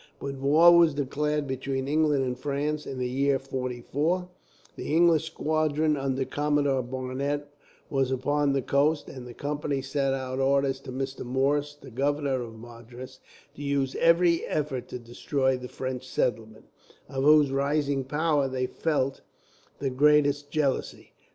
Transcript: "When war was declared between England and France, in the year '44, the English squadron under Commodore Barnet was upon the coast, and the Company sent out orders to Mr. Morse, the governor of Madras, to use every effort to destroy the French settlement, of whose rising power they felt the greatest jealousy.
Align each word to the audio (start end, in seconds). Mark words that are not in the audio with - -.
"When 0.17 0.41
war 0.41 0.75
was 0.75 0.95
declared 0.95 1.45
between 1.45 1.87
England 1.87 2.25
and 2.25 2.35
France, 2.35 2.87
in 2.87 2.97
the 2.97 3.07
year 3.07 3.37
'44, 3.37 4.27
the 4.75 4.91
English 4.95 5.25
squadron 5.25 5.95
under 5.95 6.25
Commodore 6.25 6.81
Barnet 6.81 7.47
was 7.87 8.09
upon 8.09 8.51
the 8.53 8.63
coast, 8.63 9.07
and 9.09 9.27
the 9.27 9.35
Company 9.35 9.79
sent 9.83 10.15
out 10.15 10.39
orders 10.39 10.79
to 10.79 10.91
Mr. 10.91 11.23
Morse, 11.23 11.75
the 11.75 11.91
governor 11.91 12.41
of 12.41 12.57
Madras, 12.57 13.19
to 13.53 13.61
use 13.61 13.93
every 13.97 14.43
effort 14.47 14.87
to 14.87 14.97
destroy 14.97 15.55
the 15.55 15.67
French 15.69 16.07
settlement, 16.07 16.65
of 17.07 17.23
whose 17.23 17.51
rising 17.51 18.03
power 18.03 18.47
they 18.47 18.65
felt 18.65 19.21
the 19.77 19.91
greatest 19.91 20.49
jealousy. 20.49 21.11